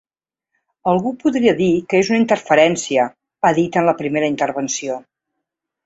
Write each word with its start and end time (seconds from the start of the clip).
Algú 0.91 1.11
podria 1.23 1.53
dir 1.59 1.67
que 1.93 2.01
és 2.05 2.11
una 2.15 2.21
interferència, 2.23 3.07
ha 3.51 3.55
dit 3.61 3.81
en 3.83 3.89
la 3.93 3.97
primera 4.05 4.35
intervenció. 4.37 5.03